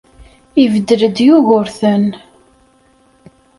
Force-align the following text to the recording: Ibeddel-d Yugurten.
Ibeddel-d 0.63 1.17
Yugurten. 1.27 2.05